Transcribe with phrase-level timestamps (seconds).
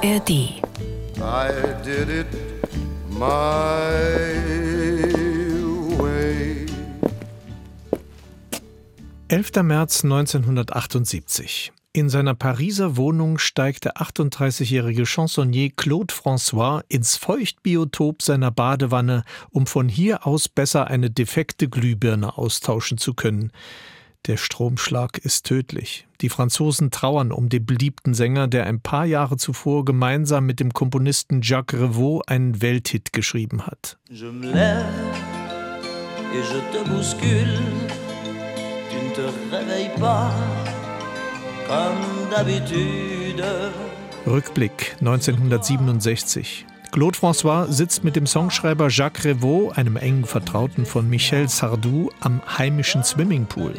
[0.00, 0.30] ARD.
[0.30, 1.50] I
[1.82, 2.26] did it
[3.10, 3.18] my
[5.98, 6.66] way.
[9.26, 9.64] 11.
[9.64, 11.72] März 1978.
[11.92, 19.66] In seiner Pariser Wohnung steigt der 38-jährige Chansonnier Claude François ins Feuchtbiotop seiner Badewanne, um
[19.66, 23.50] von hier aus besser eine defekte Glühbirne austauschen zu können.
[24.26, 26.06] Der Stromschlag ist tödlich.
[26.20, 30.72] Die Franzosen trauern um den beliebten Sänger, der ein paar Jahre zuvor gemeinsam mit dem
[30.72, 33.98] Komponisten Jacques Revaux einen Welthit geschrieben hat.
[34.10, 34.84] Je me lève
[36.34, 37.58] et je te bouscule.
[38.90, 40.30] Tu ne te réveilles pas
[41.68, 43.44] comme d'habitude.
[44.26, 46.66] Rückblick 1967.
[46.90, 52.40] Claude François sitzt mit dem Songschreiber Jacques Revaux, einem engen Vertrauten von Michel Sardou, am
[52.58, 53.74] heimischen Swimmingpool.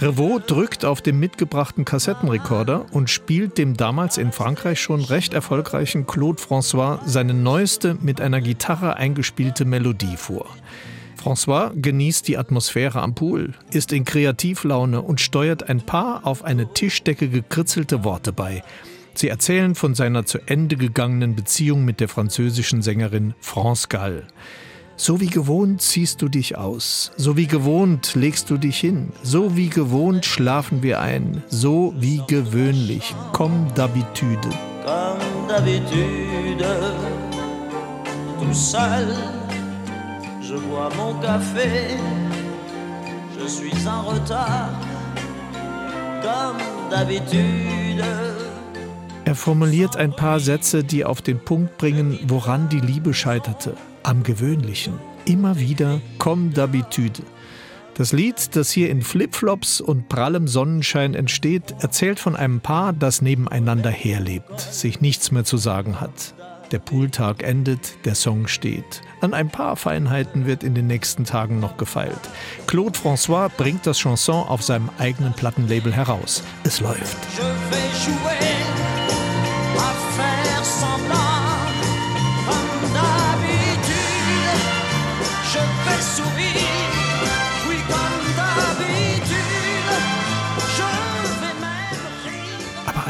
[0.00, 6.06] Revaux drückt auf dem mitgebrachten Kassettenrekorder und spielt dem damals in Frankreich schon recht erfolgreichen
[6.06, 10.46] Claude François seine neueste mit einer Gitarre eingespielte Melodie vor.
[11.22, 16.72] François genießt die Atmosphäre am Pool, ist in Kreativlaune und steuert ein paar auf eine
[16.72, 18.64] Tischdecke gekritzelte Worte bei.
[19.14, 24.26] Sie erzählen von seiner zu Ende gegangenen Beziehung mit der französischen Sängerin France Gall.
[24.96, 29.56] So wie gewohnt ziehst du dich aus, so wie gewohnt legst du dich hin, so
[29.56, 34.46] wie gewohnt schlafen wir ein, so wie gewöhnlich, comme d'habitude.
[34.84, 36.64] Comme d'habitude,
[38.38, 39.16] tout seul,
[40.42, 41.96] je bois mon café.
[43.38, 44.68] Je suis en retard,
[46.20, 48.04] comme d'habitude.
[49.30, 53.76] Er formuliert ein paar Sätze, die auf den Punkt bringen, woran die Liebe scheiterte.
[54.02, 54.94] Am Gewöhnlichen.
[55.24, 57.22] Immer wieder comme d'habitude.
[57.94, 63.22] Das Lied, das hier in Flipflops und prallem Sonnenschein entsteht, erzählt von einem Paar, das
[63.22, 66.34] nebeneinander herlebt, sich nichts mehr zu sagen hat.
[66.72, 69.00] Der Pooltag endet, der Song steht.
[69.20, 72.18] An ein paar Feinheiten wird in den nächsten Tagen noch gefeilt.
[72.66, 76.42] Claude François bringt das Chanson auf seinem eigenen Plattenlabel heraus.
[76.64, 77.16] Es läuft.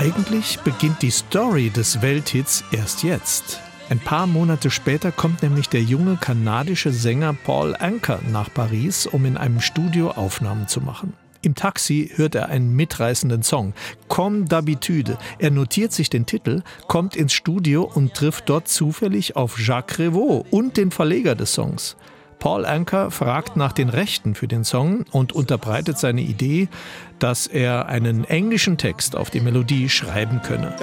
[0.01, 3.61] Eigentlich beginnt die Story des Welthits erst jetzt.
[3.91, 9.27] Ein paar Monate später kommt nämlich der junge kanadische Sänger Paul Anker nach Paris, um
[9.27, 11.13] in einem Studio Aufnahmen zu machen.
[11.43, 13.75] Im Taxi hört er einen mitreißenden Song,
[14.09, 15.19] Comme d'habitude.
[15.39, 20.47] Er notiert sich den Titel, kommt ins Studio und trifft dort zufällig auf Jacques Revaux
[20.51, 21.97] und den Verleger des Songs.
[22.41, 26.69] Paul Anker fragt nach den Rechten für den Song und unterbreitet seine Idee,
[27.19, 30.75] dass er einen englischen Text auf die Melodie schreiben könne.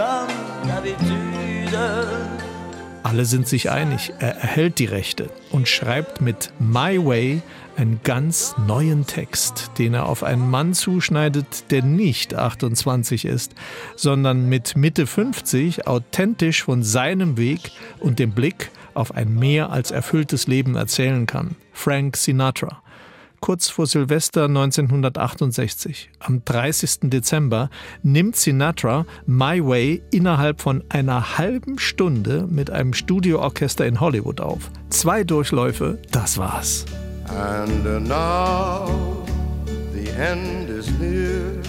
[3.01, 7.41] Alle sind sich einig, er erhält die Rechte und schreibt mit My Way
[7.75, 13.55] einen ganz neuen Text, den er auf einen Mann zuschneidet, der nicht 28 ist,
[13.95, 19.91] sondern mit Mitte 50 authentisch von seinem Weg und dem Blick auf ein mehr als
[19.91, 21.55] erfülltes Leben erzählen kann.
[21.71, 22.81] Frank Sinatra.
[23.39, 27.09] Kurz vor Silvester 1968, am 30.
[27.11, 27.69] Dezember,
[28.01, 34.71] nimmt Sinatra My Way innerhalb von einer halben Stunde mit einem Studioorchester in Hollywood auf.
[34.89, 36.85] Zwei Durchläufe, das war's.
[37.29, 39.23] And uh, now
[39.93, 41.61] the end is near,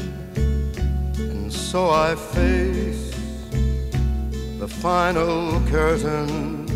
[1.19, 3.13] and so I face
[4.59, 6.68] the final curtain.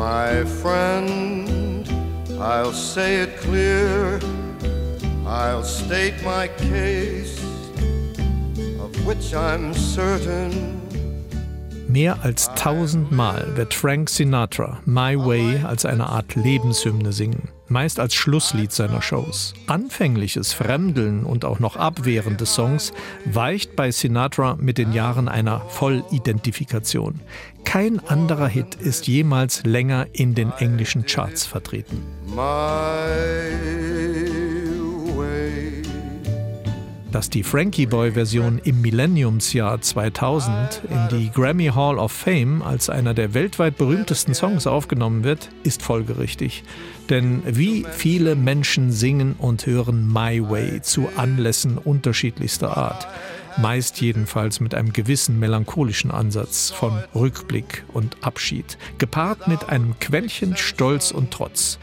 [0.00, 1.86] My friend,
[2.40, 4.18] I'll say it clear,
[5.26, 7.38] I'll state my case,
[8.80, 10.80] of which I'm certain.
[11.86, 18.14] Mehr als tausendmal wird Frank Sinatra My Way als eine Art Lebenshymne singen, meist als
[18.14, 19.54] Schlusslied seiner Shows.
[19.66, 22.92] Anfängliches Fremdeln und auch noch Abwehren des Songs
[23.24, 27.20] weicht bei Sinatra mit den Jahren einer Vollidentifikation.
[27.64, 32.02] Kein anderer Hit ist jemals länger in den englischen Charts vertreten.
[32.26, 34.09] My
[37.12, 43.14] Dass die Frankie Boy-Version im Millenniumsjahr 2000 in die Grammy Hall of Fame als einer
[43.14, 46.62] der weltweit berühmtesten Songs aufgenommen wird, ist folgerichtig.
[47.08, 53.08] Denn wie viele Menschen singen und hören My Way zu Anlässen unterschiedlichster Art.
[53.58, 60.56] Meist jedenfalls mit einem gewissen melancholischen Ansatz von Rückblick und Abschied, gepaart mit einem Quäntchen
[60.56, 61.80] Stolz und Trotz.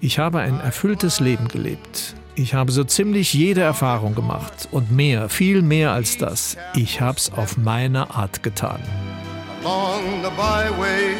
[0.00, 2.16] Ich habe ein erfülltes Leben gelebt.
[2.34, 6.56] Ich habe so ziemlich jede Erfahrung gemacht und mehr, viel mehr als das.
[6.74, 8.80] Ich hab's auf meine Art getan.
[9.62, 11.14] along the byway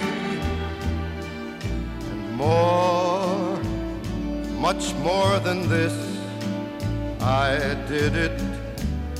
[2.10, 3.56] and more,
[4.58, 5.94] much more than this.
[7.20, 8.42] I did it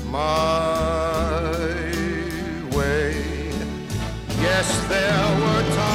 [0.07, 1.41] my
[2.77, 3.15] way.
[4.41, 5.92] Yes, there were times.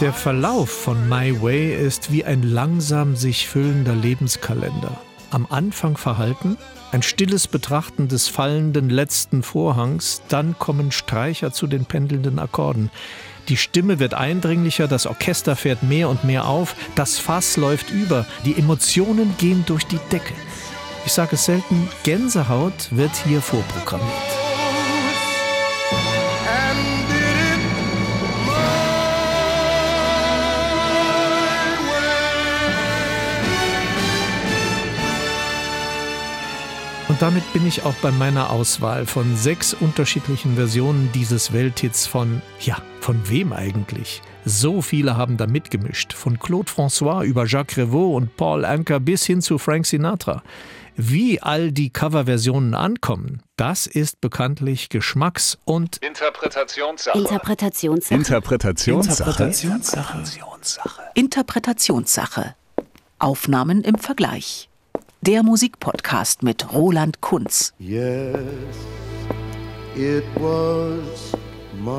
[0.00, 4.98] Der Verlauf von My Way ist wie ein langsam sich füllender Lebenskalender.
[5.30, 6.56] Am Anfang verhalten,
[6.90, 12.90] ein stilles Betrachten des fallenden letzten Vorhangs, dann kommen Streicher zu den pendelnden Akkorden.
[13.50, 18.24] Die Stimme wird eindringlicher, das Orchester fährt mehr und mehr auf, das Fass läuft über,
[18.46, 20.32] die Emotionen gehen durch die Decke.
[21.04, 24.29] Ich sage es selten, Gänsehaut wird hier vorprogrammiert.
[37.20, 42.40] Und damit bin ich auch bei meiner Auswahl von sechs unterschiedlichen Versionen dieses Welthits von,
[42.60, 44.22] ja, von wem eigentlich?
[44.46, 49.26] So viele haben da mitgemischt, von Claude François über Jacques Revaux und Paul Anker bis
[49.26, 50.42] hin zu Frank Sinatra.
[50.96, 57.18] Wie all die Coverversionen ankommen, das ist bekanntlich Geschmacks- und Interpretationssache.
[57.18, 58.14] Interpretationssache.
[58.14, 59.42] Interpretationssache.
[61.12, 62.54] Interpretationssache.
[63.18, 64.69] Aufnahmen im Vergleich.
[65.22, 67.74] Der Musikpodcast mit Roland Kunz.
[67.78, 68.36] Yes,
[69.94, 71.32] it was
[71.78, 71.90] my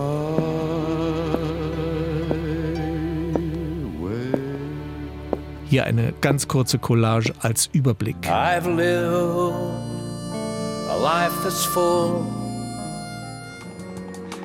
[4.01, 4.33] way.
[5.65, 8.15] hier eine ganz kurze Collage als Überblick.
[8.25, 9.53] I've lived
[10.89, 12.25] a life that's full.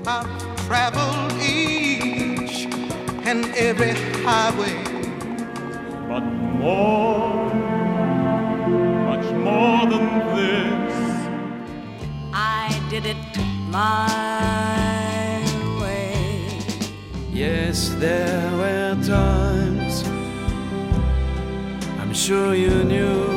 [0.04, 0.26] I've
[0.68, 2.68] traveled each
[3.26, 4.74] and every highway.
[6.08, 7.50] but more,
[9.56, 10.06] more than
[10.36, 10.94] this.
[12.32, 13.24] I did it
[13.70, 15.40] my
[15.80, 16.60] way.
[17.32, 19.94] Yes, there were times
[22.00, 23.35] I'm sure you knew.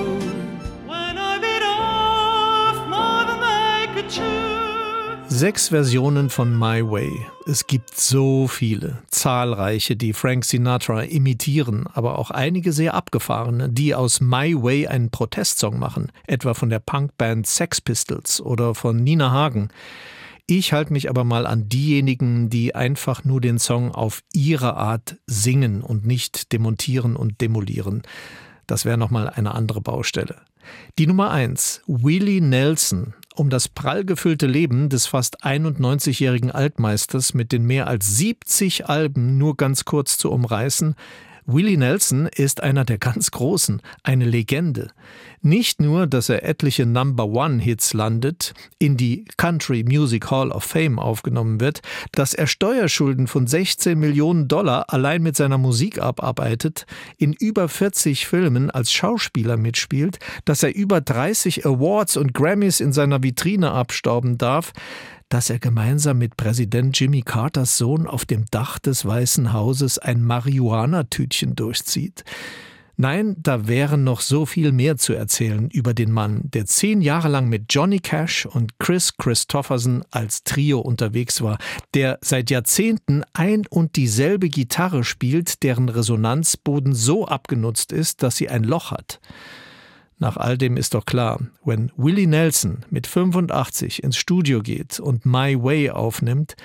[5.40, 7.26] Sechs Versionen von My Way.
[7.48, 13.96] Es gibt so viele, zahlreiche, die Frank Sinatra imitieren, aber auch einige sehr abgefahrene, die
[13.96, 19.32] aus My Way einen Protestsong machen, etwa von der Punkband Sex Pistols oder von Nina
[19.32, 19.70] Hagen.
[20.46, 25.16] Ich halte mich aber mal an diejenigen, die einfach nur den Song auf ihre Art
[25.26, 28.02] singen und nicht demontieren und demolieren.
[28.68, 30.36] Das wäre nochmal eine andere Baustelle.
[30.98, 37.54] Die Nummer eins, Willie Nelson, um das prall gefüllte Leben des fast 91-jährigen Altmeisters mit
[37.54, 40.96] den mehr als 70 Alben nur ganz kurz zu umreißen.
[41.52, 44.92] Willie Nelson ist einer der ganz Großen, eine Legende.
[45.42, 51.60] Nicht nur, dass er etliche Number-One-Hits landet, in die Country Music Hall of Fame aufgenommen
[51.60, 51.82] wird,
[52.12, 56.86] dass er Steuerschulden von 16 Millionen Dollar allein mit seiner Musik abarbeitet,
[57.18, 62.94] in über 40 Filmen als Schauspieler mitspielt, dass er über 30 Awards und Grammys in
[62.94, 64.72] seiner Vitrine abstauben darf,
[65.30, 70.24] dass er gemeinsam mit Präsident Jimmy Carters Sohn auf dem Dach des Weißen Hauses ein
[70.24, 72.24] Marihuana-Tütchen durchzieht.
[73.02, 77.30] Nein, da wäre noch so viel mehr zu erzählen über den Mann, der zehn Jahre
[77.30, 81.60] lang mit Johnny Cash und Chris Christopherson als Trio unterwegs war,
[81.94, 88.50] der seit Jahrzehnten ein und dieselbe Gitarre spielt, deren Resonanzboden so abgenutzt ist, dass sie
[88.50, 89.22] ein Loch hat.
[90.20, 95.26] Nach all dem ist doch klar, wenn Willie Nelson mit 85 ins Studio geht und
[95.26, 96.56] My Way aufnimmt,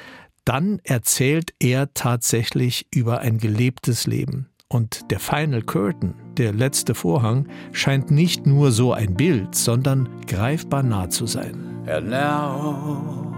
[0.45, 4.51] dann erzählt er tatsächlich über ein gelebtes Leben.
[4.67, 10.83] Und der Final Curtain, der letzte Vorhang, scheint nicht nur so ein Bild, sondern greifbar
[10.83, 11.85] nah zu sein.
[11.87, 13.33] And now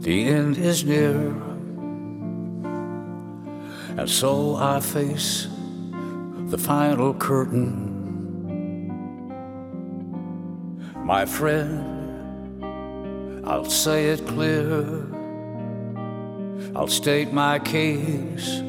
[0.00, 1.34] the end is near.
[3.96, 5.48] And so I face
[6.46, 7.89] the final curtain.
[11.10, 11.82] My friend,
[13.44, 14.86] I'll say it clear.
[16.76, 18.62] I'll state my case,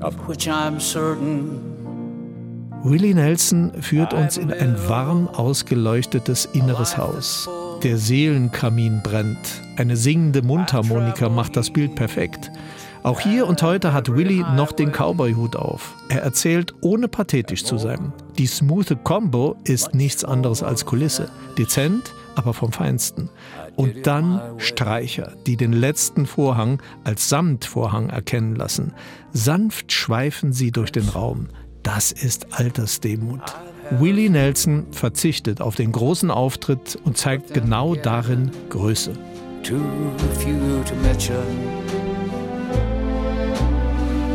[0.00, 1.58] of which I'm certain.
[2.84, 7.48] Willie Nelson führt uns in ein warm ausgeleuchtetes inneres Haus.
[7.82, 9.60] Der Seelenkamin brennt.
[9.76, 12.52] Eine singende Mundharmonika macht das Bild perfekt.
[13.08, 15.94] Auch hier und heute hat Willie noch den Cowboy-Hut auf.
[16.10, 18.12] Er erzählt, ohne pathetisch zu sein.
[18.36, 21.30] Die smoothe Combo ist nichts anderes als Kulisse.
[21.56, 23.30] Dezent, aber vom Feinsten.
[23.76, 28.92] Und dann Streicher, die den letzten Vorhang als Samtvorhang erkennen lassen.
[29.32, 31.48] Sanft schweifen sie durch den Raum.
[31.82, 33.40] Das ist Altersdemut.
[33.90, 39.14] Willie Nelson verzichtet auf den großen Auftritt und zeigt genau darin Größe.
[39.62, 39.80] Too
[40.38, 42.07] few to mention.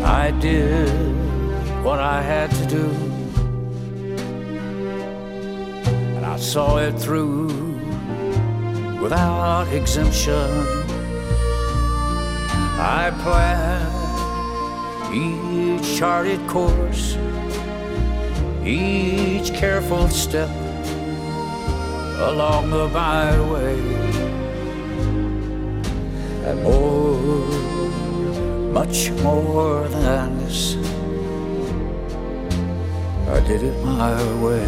[0.03, 0.89] I did
[1.83, 2.85] what I had to do.
[6.15, 7.47] And I saw it through
[9.01, 10.49] without exemption.
[12.79, 13.93] I planned
[15.13, 17.17] each charted course,
[18.65, 20.49] each careful step
[22.19, 23.79] along the byway.
[26.45, 27.32] And more,
[28.73, 30.75] much more than this,
[33.29, 34.65] I did it my way.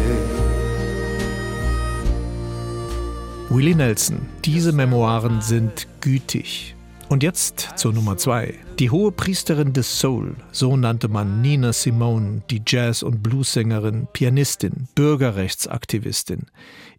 [3.50, 6.74] Willie Nelson, diese Memoiren sind gütig.
[7.08, 8.54] Und jetzt zur Nummer zwei.
[8.78, 14.88] Die hohe Priesterin des Soul, so nannte man Nina Simone, die Jazz- und Bluessängerin, Pianistin,
[14.94, 16.46] Bürgerrechtsaktivistin.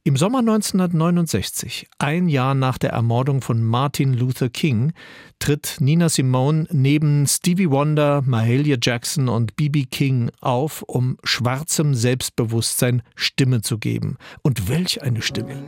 [0.08, 4.94] Im Sommer 1969, ein Jahr nach der Ermordung von Martin Luther King,
[5.38, 9.84] tritt Nina Simone neben Stevie Wonder, Mahalia Jackson und B.B.
[9.84, 14.16] King auf, um schwarzem Selbstbewusstsein Stimme zu geben.
[14.44, 15.66] Und welch eine Stimme!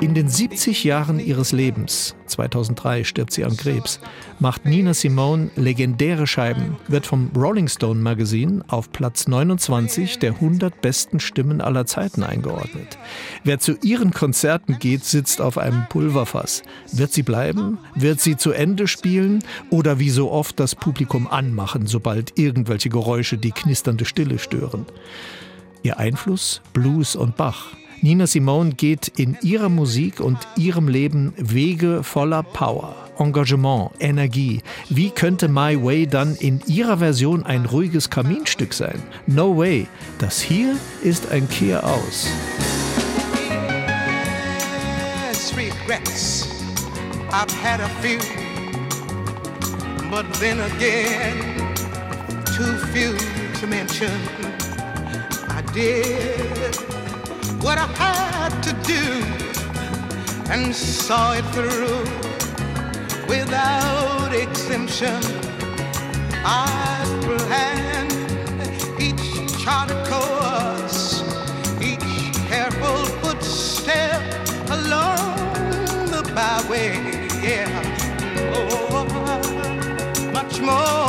[0.00, 4.00] In den 70 Jahren ihres Lebens, 2003 stirbt sie an Krebs,
[4.38, 10.80] macht Nina Simone legendäre Scheiben, wird vom Rolling Stone Magazine auf Platz 29 der 100
[10.80, 12.96] besten Stimmen aller Zeiten eingeordnet.
[13.44, 16.62] Wer zu ihren Konzerten geht, sitzt auf einem Pulverfass.
[16.92, 17.76] Wird sie bleiben?
[17.94, 19.44] Wird sie zu Ende spielen?
[19.68, 24.86] Oder wie so oft das Publikum anmachen, sobald irgendwelche Geräusche die knisternde Stille stören?
[25.82, 26.62] Ihr Einfluss?
[26.72, 27.66] Blues und Bach.
[28.02, 34.62] Nina Simone geht in ihrer Musik und ihrem Leben Wege voller Power, Engagement, Energie.
[34.88, 39.02] Wie könnte My Way dann in ihrer Version ein ruhiges Kaminstück sein?
[39.26, 39.86] No way.
[40.18, 42.28] Das hier ist ein Kehr aus.
[47.32, 48.18] I've had a few,
[50.10, 51.38] but then again,
[52.44, 53.16] too few
[53.60, 54.10] to mention.
[55.48, 56.99] I did
[57.62, 59.04] what I had to do
[60.50, 62.04] and saw it through
[63.28, 65.20] without exemption.
[66.42, 68.12] I planned
[69.00, 71.22] each charted course,
[71.82, 74.22] each careful footstep
[74.70, 75.36] along
[76.14, 76.96] the byway.
[77.42, 77.68] Yeah,
[78.54, 79.04] oh,
[80.32, 80.99] much more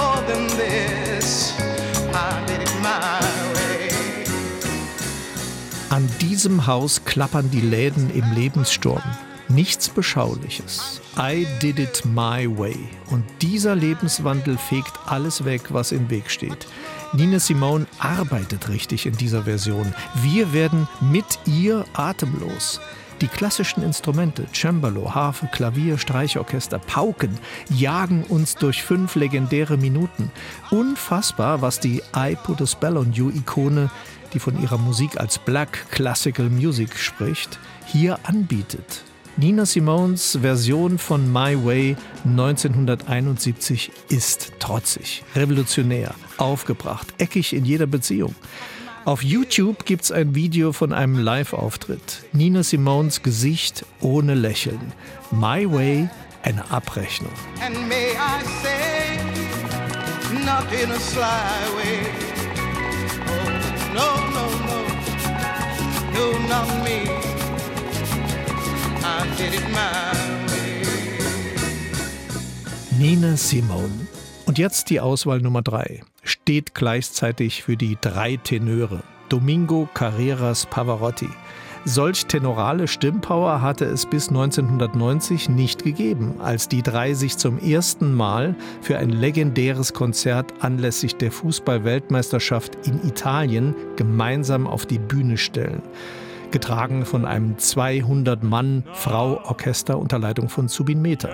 [6.41, 9.03] diesem Haus klappern die Läden im Lebenssturm.
[9.47, 10.99] Nichts Beschauliches.
[11.15, 12.75] I did it my way.
[13.11, 16.65] Und dieser Lebenswandel fegt alles weg, was im Weg steht.
[17.13, 19.93] Nina Simone arbeitet richtig in dieser Version.
[20.23, 22.81] Wir werden mit ihr atemlos.
[23.21, 27.37] Die klassischen Instrumente, Cembalo, Harfe, Klavier, Streichorchester, Pauken,
[27.69, 30.31] jagen uns durch fünf legendäre Minuten.
[30.71, 33.91] Unfassbar, was die I Put a Spell on You Ikone,
[34.33, 39.03] die von ihrer Musik als Black Classical Music spricht, hier anbietet.
[39.37, 41.95] Nina Simones Version von My Way
[42.25, 48.35] 1971 ist trotzig, revolutionär, aufgebracht, eckig in jeder Beziehung.
[49.03, 52.23] Auf YouTube gibt's ein Video von einem Live-Auftritt.
[52.33, 54.93] Nina Simones Gesicht ohne Lächeln.
[55.31, 56.09] My Way,
[56.43, 57.31] eine Abrechnung.
[57.65, 59.17] And may I say,
[60.45, 61.23] not in a sly
[61.77, 62.30] way.
[63.93, 64.77] No, no, no,
[66.13, 66.97] no, not me.
[69.03, 70.11] I did it my
[70.47, 70.81] way.
[72.97, 74.07] Nina Simone.
[74.45, 76.03] Und jetzt die Auswahl Nummer drei.
[76.23, 79.03] Steht gleichzeitig für die drei Tenöre.
[79.27, 81.29] Domingo Carreras Pavarotti.
[81.83, 88.13] Solch tenorale Stimmpower hatte es bis 1990 nicht gegeben, als die drei sich zum ersten
[88.13, 95.81] Mal für ein legendäres Konzert anlässlich der Fußball-Weltmeisterschaft in Italien gemeinsam auf die Bühne stellen.
[96.51, 101.29] Getragen von einem 200-Mann-Frau-Orchester unter Leitung von Zubin Mehta.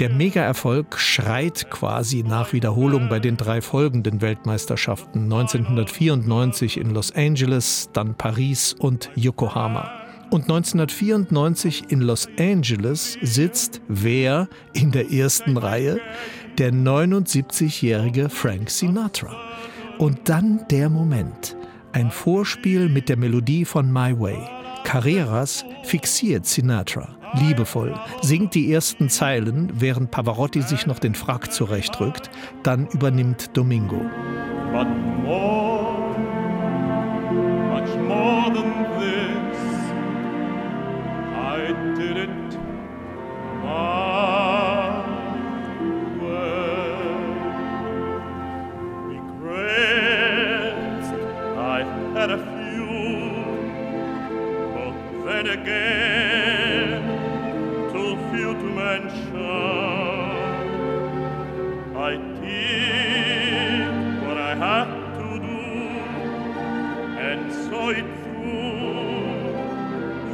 [0.00, 7.90] Der Mega-Erfolg schreit quasi nach Wiederholung bei den drei folgenden Weltmeisterschaften 1994 in Los Angeles,
[7.92, 9.90] dann Paris und Yokohama.
[10.30, 16.00] Und 1994 in Los Angeles sitzt wer in der ersten Reihe?
[16.56, 19.36] Der 79-jährige Frank Sinatra.
[19.98, 21.58] Und dann der Moment.
[21.92, 24.38] Ein Vorspiel mit der Melodie von My Way.
[24.84, 32.30] Carreras fixiert Sinatra, liebevoll, singt die ersten Zeilen, während Pavarotti sich noch den Frack zurechtrückt,
[32.62, 34.00] dann übernimmt Domingo.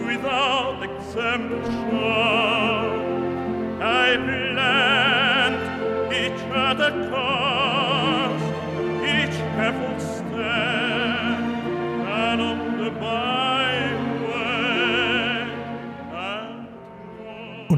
[0.06, 2.35] Without exemption.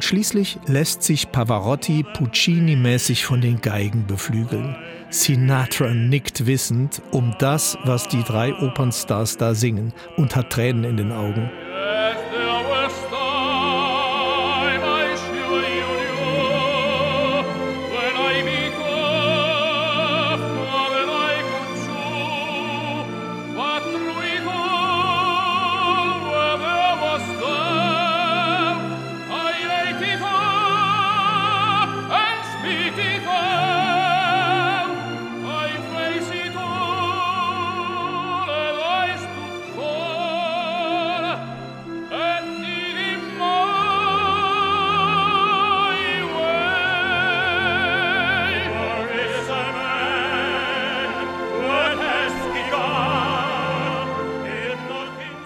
[0.09, 4.75] Schließlich lässt sich Pavarotti Puccini-mäßig von den Geigen beflügeln.
[5.11, 10.97] Sinatra nickt wissend um das, was die drei Opernstars da singen und hat Tränen in
[10.97, 11.51] den Augen.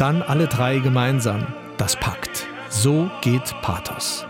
[0.03, 1.47] Dann alle drei gemeinsam.
[1.77, 2.49] Das packt.
[2.69, 4.27] So geht Pathos.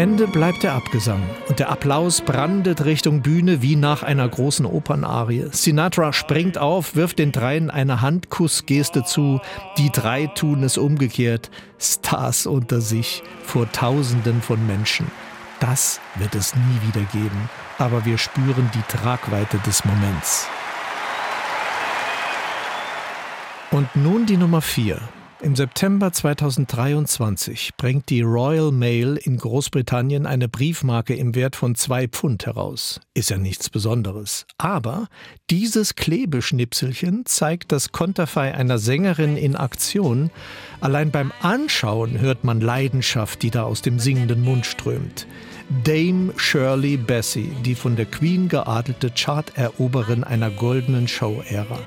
[0.00, 5.48] Ende bleibt der Abgesang und der Applaus brandet Richtung Bühne wie nach einer großen Opernarie.
[5.50, 9.42] Sinatra springt auf, wirft den dreien eine Handkussgeste zu.
[9.76, 11.50] Die drei tun es umgekehrt.
[11.78, 15.04] Stars unter sich vor Tausenden von Menschen.
[15.60, 17.50] Das wird es nie wieder geben.
[17.76, 20.48] Aber wir spüren die Tragweite des Moments.
[23.70, 24.98] Und nun die Nummer 4.
[25.42, 32.08] Im September 2023 bringt die Royal Mail in Großbritannien eine Briefmarke im Wert von zwei
[32.08, 33.00] Pfund heraus.
[33.14, 34.44] Ist ja nichts Besonderes.
[34.58, 35.08] Aber
[35.48, 40.30] dieses Klebeschnipselchen zeigt das Konterfei einer Sängerin in Aktion.
[40.82, 45.26] Allein beim Anschauen hört man Leidenschaft, die da aus dem singenden Mund strömt.
[45.84, 51.78] Dame Shirley Bassey, die von der Queen geadelte Charteroberin einer goldenen Show-Ära.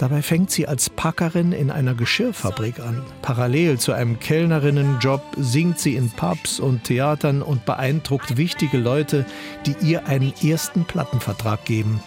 [0.00, 3.02] Dabei fängt sie als Packerin in einer Geschirrfabrik an.
[3.20, 9.26] Parallel zu einem Kellnerinnenjob singt sie in Pubs und Theatern und beeindruckt wichtige Leute,
[9.66, 12.00] die ihr einen ersten Plattenvertrag geben.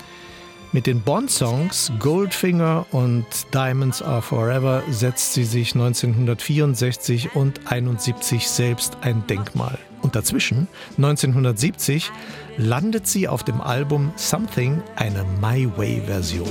[0.71, 8.97] Mit den Bond-Songs Goldfinger und Diamonds Are Forever setzt sie sich 1964 und 71 selbst
[9.01, 9.77] ein Denkmal.
[10.01, 12.11] Und dazwischen, 1970,
[12.57, 16.49] landet sie auf dem Album Something, eine My Way-Version.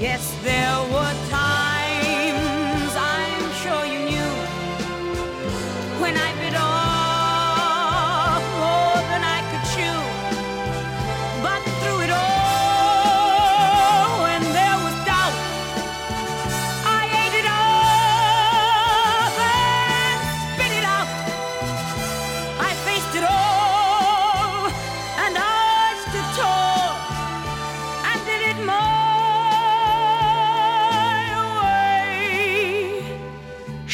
[0.00, 1.59] Yes, there were times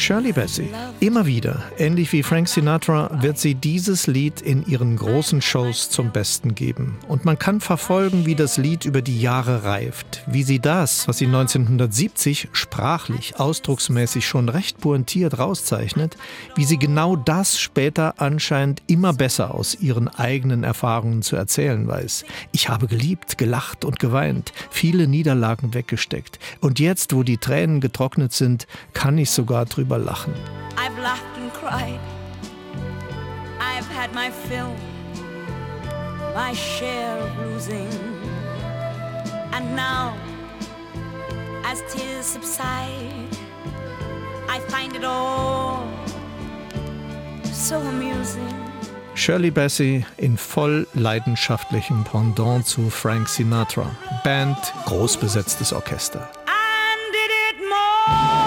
[0.07, 0.71] Shirley Bassey.
[0.99, 6.09] Immer wieder, ähnlich wie Frank Sinatra, wird sie dieses Lied in ihren großen Shows zum
[6.11, 6.97] Besten geben.
[7.07, 10.23] Und man kann verfolgen, wie das Lied über die Jahre reift.
[10.25, 16.17] Wie sie das, was sie 1970 sprachlich, ausdrucksmäßig schon recht pointiert rauszeichnet,
[16.55, 22.25] wie sie genau das später anscheinend immer besser aus ihren eigenen Erfahrungen zu erzählen weiß.
[22.51, 26.39] Ich habe geliebt, gelacht und geweint, viele Niederlagen weggesteckt.
[26.59, 30.33] Und jetzt, wo die Tränen getrocknet sind, kann ich sogar drüber lachen.
[30.87, 31.99] I've laughed and cried.
[33.59, 34.73] I've had my fill,
[36.33, 37.91] my share of losing.
[39.51, 40.15] And now,
[41.65, 43.27] as tears subside,
[44.47, 45.85] I find it all
[47.43, 48.55] so amusing.
[49.13, 53.93] Shirley Bassey in voll leidenschaftlichem Pendant zu Frank Sinatra.
[54.23, 56.29] Band, großbesetztes Orchester.
[56.47, 58.46] And did it my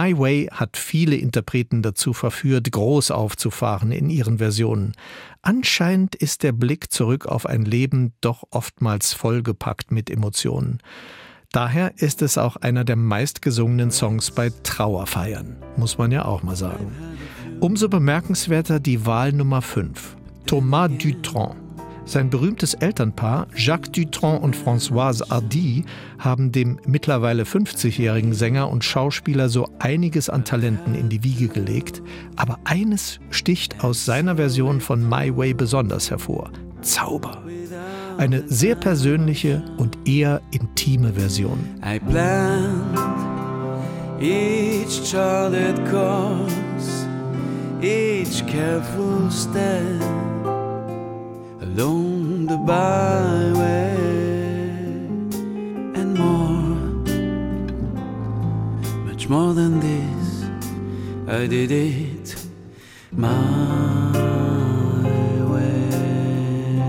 [0.00, 4.92] My Way hat viele Interpreten dazu verführt, groß aufzufahren in ihren Versionen.
[5.42, 10.78] Anscheinend ist der Blick zurück auf ein Leben doch oftmals vollgepackt mit Emotionen.
[11.50, 16.54] Daher ist es auch einer der meistgesungenen Songs bei Trauerfeiern, muss man ja auch mal
[16.54, 16.92] sagen.
[17.58, 21.67] Umso bemerkenswerter die Wahl Nummer 5, Thomas Dutronc.
[22.08, 25.84] Sein berühmtes Elternpaar Jacques Dutronc und Françoise Hardy
[26.18, 32.00] haben dem mittlerweile 50-jährigen Sänger und Schauspieler so einiges an Talenten in die Wiege gelegt,
[32.34, 37.42] aber eines sticht aus seiner Version von My Way besonders hervor: Zauber.
[38.16, 41.58] Eine sehr persönliche und eher intime Version.
[41.84, 42.98] I planned
[44.18, 47.06] each charted course,
[47.82, 50.37] each careful step
[51.78, 53.94] along the byway
[55.94, 56.74] and more,
[59.06, 60.50] much more than this.
[61.28, 62.34] I did it
[63.12, 64.10] my
[65.52, 66.82] way.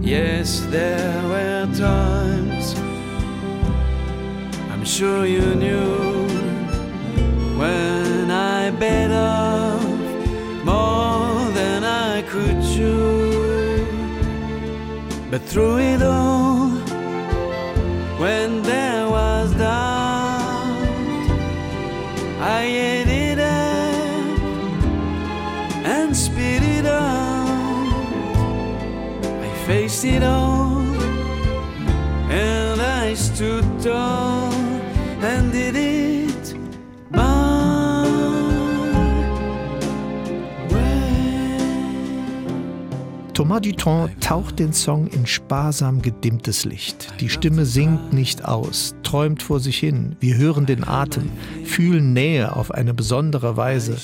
[0.00, 2.74] Yes, there were times
[4.70, 6.03] I'm sure you knew
[15.46, 16.68] through it all,
[18.18, 20.64] when there was doubt,
[22.40, 24.38] I ate it up
[25.84, 27.24] and spit it out.
[29.42, 30.84] I faced it all
[32.30, 34.52] and I stood tall
[35.22, 36.03] and did it
[43.54, 47.14] Thomas Dutronc taucht den Song in sparsam gedimmtes Licht.
[47.20, 50.16] Die Stimme singt nicht aus, träumt vor sich hin.
[50.18, 51.30] Wir hören den Atem,
[51.64, 53.96] fühlen Nähe auf eine besondere Weise.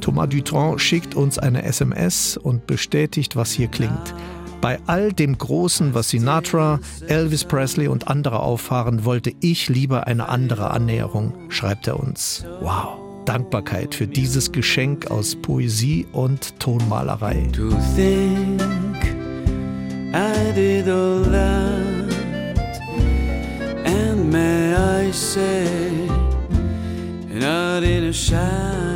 [0.00, 4.14] Thomas Dutronc schickt uns eine SMS und bestätigt, was hier klingt.
[4.60, 10.28] Bei all dem Großen, was Sinatra, Elvis Presley und andere auffahren, wollte ich lieber eine
[10.28, 12.44] andere Annäherung, schreibt er uns.
[12.60, 13.07] Wow.
[13.28, 17.46] Dankbarkeit für dieses Geschenk aus Poesie und Tonmalerei.
[17.52, 18.62] To think
[20.14, 22.54] I did all that,
[23.84, 25.66] and may I say,
[27.28, 28.87] not in a shy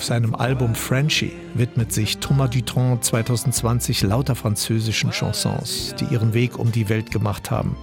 [0.00, 6.58] Auf seinem Album Frenchy widmet sich Thomas Dutronc 2020 lauter französischen Chansons, die ihren Weg
[6.58, 7.76] um die Welt gemacht haben.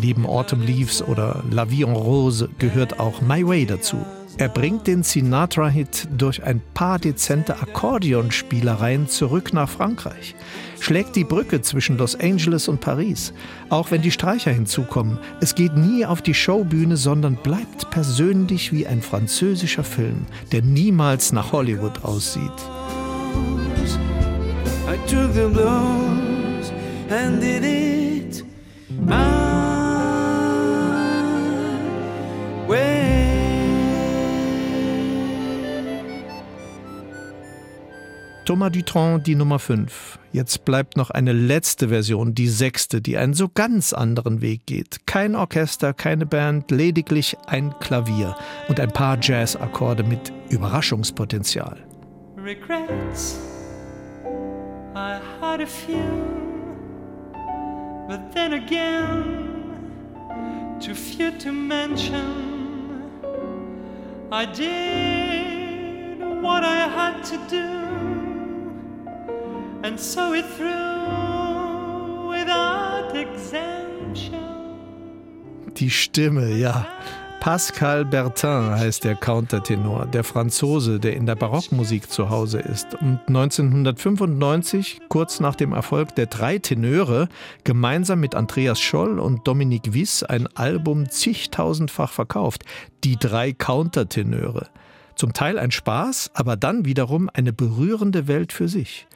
[0.00, 3.98] Neben Autumn Leaves oder La Vie en Rose gehört auch My Way dazu.
[4.38, 10.34] Er bringt den Sinatra-Hit durch ein paar dezente Akkordeonspielereien zurück nach Frankreich,
[10.80, 13.34] schlägt die Brücke zwischen Los Angeles und Paris,
[13.68, 15.18] auch wenn die Streicher hinzukommen.
[15.40, 21.32] Es geht nie auf die Showbühne, sondern bleibt persönlich wie ein französischer Film, der niemals
[21.32, 22.42] nach Hollywood aussieht.
[24.88, 26.72] I took the blows
[27.10, 28.44] and did it
[29.06, 29.51] my
[38.44, 40.18] Thomas Dutronc, die Nummer 5.
[40.32, 45.06] Jetzt bleibt noch eine letzte Version, die sechste, die einen so ganz anderen Weg geht.
[45.06, 48.34] Kein Orchester, keine Band, lediglich ein Klavier
[48.68, 51.86] und ein paar Jazzakkorde mit Überraschungspotenzial.
[52.42, 53.38] regrets.
[54.94, 56.02] I had a few,
[58.08, 59.68] but then again,
[60.80, 62.50] too few to mention.
[64.32, 67.81] I did what I had to do
[69.82, 74.38] and saw it through without exemption.
[75.76, 76.86] Die Stimme, ja.
[77.40, 83.18] Pascal Bertin heißt der Countertenor, der Franzose, der in der Barockmusik zu Hause ist und
[83.26, 87.28] 1995, kurz nach dem Erfolg der drei Tenöre,
[87.64, 92.62] gemeinsam mit Andreas Scholl und Dominique Wiss ein Album zigtausendfach verkauft,
[93.02, 94.68] die drei Countertenöre.
[95.16, 99.08] Zum Teil ein Spaß, aber dann wiederum eine berührende Welt für sich.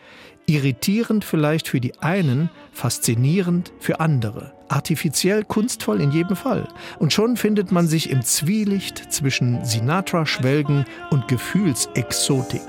[0.46, 4.52] Irritierend vielleicht für die einen, faszinierend für andere.
[4.68, 6.68] Artifiziell kunstvoll in jedem Fall.
[7.00, 12.62] Und schon findet man sich im Zwielicht zwischen Sinatra-Schwelgen und Gefühlsexotik.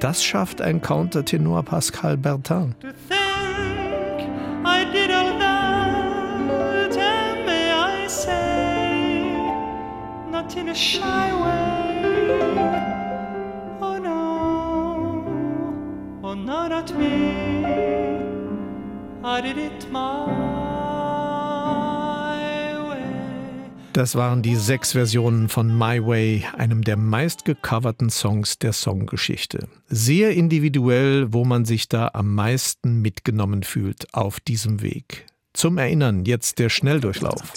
[0.00, 2.74] Das schafft ein Countertenor Pascal Bertin.
[10.54, 11.81] In a shy way.
[16.52, 17.34] Oh not at me.
[19.24, 20.52] I did it my way.
[23.92, 29.68] Das waren die sechs Versionen von My Way, einem der meistgecoverten Songs der Songgeschichte.
[29.88, 35.26] Sehr individuell, wo man sich da am meisten mitgenommen fühlt auf diesem Weg.
[35.52, 37.52] Zum Erinnern jetzt der Schnelldurchlauf.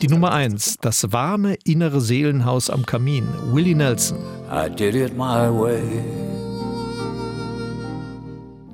[0.00, 4.18] Die Nummer eins, das warme innere Seelenhaus am Kamin, Willie Nelson.
[4.50, 6.43] I did it my way.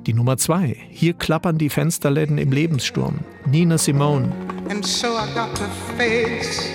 [0.07, 4.31] Die Nummer zwei, hier klappern die Fensterläden im Lebenssturm, Nina Simone.
[4.67, 6.65] And so I got to face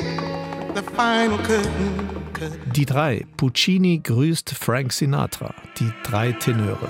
[0.77, 2.09] the final curtain.
[2.33, 2.73] curtain.
[2.73, 6.89] Die drei, Puccini grüßt Frank Sinatra, die drei Tenöre.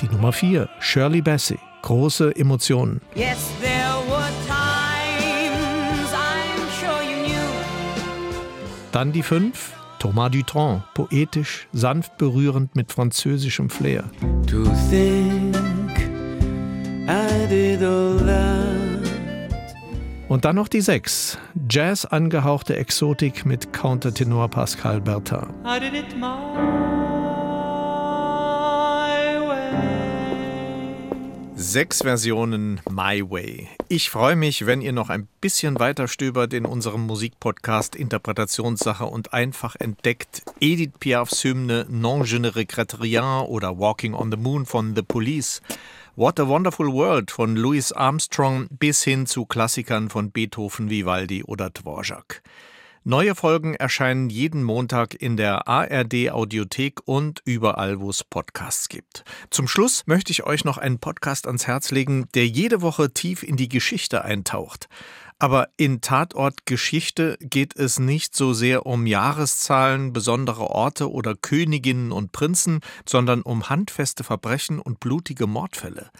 [0.00, 3.02] Die Nummer vier, Shirley Bassey, große Emotionen.
[3.14, 3.76] Yes, there
[4.08, 7.50] were times I'm sure you knew.
[8.92, 9.72] Dann die fünf,
[10.06, 14.04] Thomas Dutronc, poetisch, sanft berührend mit französischem Flair.
[14.46, 15.56] To think
[17.08, 19.74] I did all that.
[20.28, 21.38] Und dann noch die sechs,
[21.68, 25.48] Jazz angehauchte Exotik mit Countertenor Pascal Bertin.
[25.64, 27.15] I did it my
[31.58, 33.66] Sechs Versionen My Way.
[33.88, 39.32] Ich freue mich, wenn ihr noch ein bisschen weiter stöbert in unserem Musikpodcast Interpretationssache und
[39.32, 44.66] einfach entdeckt Edith Piafs Hymne Non je ne regrette rien oder Walking on the Moon
[44.66, 45.62] von The Police.
[46.14, 51.70] What a Wonderful World von Louis Armstrong bis hin zu Klassikern von Beethoven, Vivaldi oder
[51.70, 52.42] Dvorak.
[53.08, 59.22] Neue Folgen erscheinen jeden Montag in der ARD Audiothek und überall, wo es Podcasts gibt.
[59.48, 63.44] Zum Schluss möchte ich euch noch einen Podcast ans Herz legen, der jede Woche tief
[63.44, 64.88] in die Geschichte eintaucht.
[65.38, 72.10] Aber in Tatort Geschichte geht es nicht so sehr um Jahreszahlen, besondere Orte oder Königinnen
[72.10, 76.10] und Prinzen, sondern um handfeste Verbrechen und blutige Mordfälle.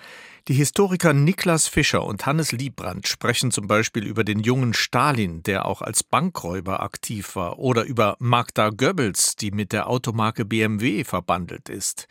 [0.48, 5.66] Die Historiker Niklas Fischer und Hannes Liebrandt sprechen zum Beispiel über den jungen Stalin, der
[5.66, 11.68] auch als Bankräuber aktiv war, oder über Magda Goebbels, die mit der Automarke BMW verbandelt
[11.68, 12.06] ist.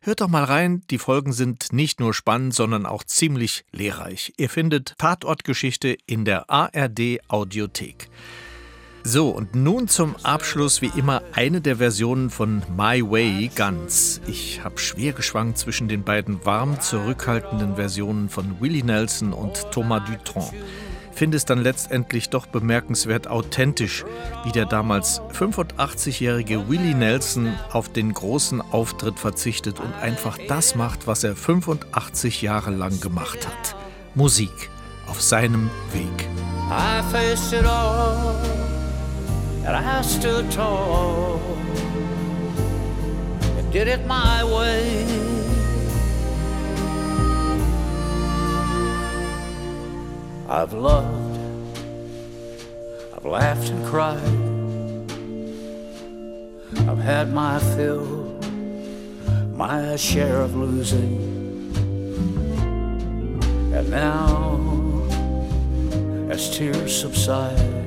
[0.00, 4.32] Hört doch mal rein, die Folgen sind nicht nur spannend, sondern auch ziemlich lehrreich.
[4.38, 8.08] Ihr findet Tatortgeschichte in der ARD Audiothek.
[9.08, 14.20] So, und nun zum Abschluss wie immer eine der Versionen von My Way ganz.
[14.26, 20.02] Ich habe schwer geschwankt zwischen den beiden warm zurückhaltenden Versionen von Willie Nelson und Thomas
[20.10, 20.52] Dutronc.
[21.12, 24.04] Finde es dann letztendlich doch bemerkenswert authentisch,
[24.42, 31.06] wie der damals 85-jährige Willie Nelson auf den großen Auftritt verzichtet und einfach das macht,
[31.06, 33.76] was er 85 Jahre lang gemacht hat.
[34.16, 34.68] Musik
[35.06, 36.28] auf seinem Weg.
[36.68, 38.34] I faced it all,
[39.66, 41.40] and I stood tall.
[43.58, 45.04] And did it my way.
[50.48, 51.78] I've loved,
[53.16, 54.36] I've laughed and cried.
[56.88, 58.38] I've had my fill,
[59.56, 61.34] my share of losing.
[63.74, 64.60] And now
[66.30, 67.85] as tears subside.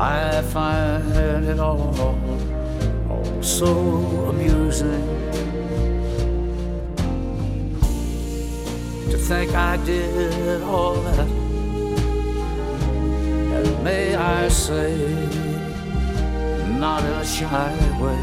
[0.00, 1.12] I find
[1.44, 1.94] it all,
[3.10, 3.66] all so
[4.30, 5.04] amusing
[9.10, 11.28] to think I did all that.
[13.56, 14.96] And may I say,
[16.78, 18.16] not in a shy way.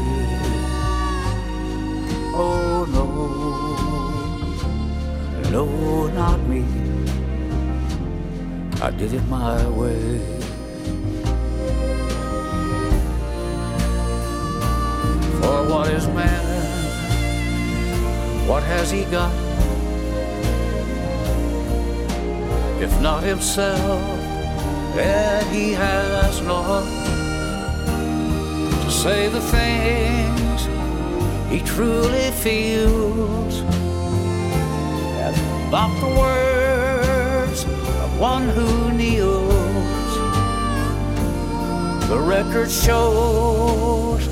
[2.34, 3.06] Oh no,
[5.52, 6.64] no, not me.
[8.82, 10.37] I did it my way.
[15.48, 16.44] For what is man?
[18.46, 19.32] What has he got?
[22.80, 24.02] if not himself,
[24.96, 26.84] and he has not
[28.82, 30.60] to say the things
[31.50, 33.62] he truly feels,
[35.24, 35.36] and
[35.72, 40.12] not the words of one who kneels.
[42.08, 44.28] The record shows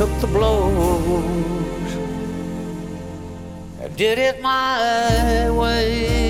[0.00, 1.92] took the blows
[3.82, 6.29] and did it my way.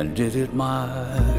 [0.00, 1.29] And did it my.